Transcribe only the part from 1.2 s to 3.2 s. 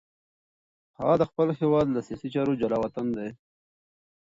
خپل هېواد له سیاسي چارو جلاوطن